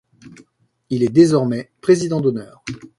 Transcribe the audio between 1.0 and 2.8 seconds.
est désormais président d'honneur.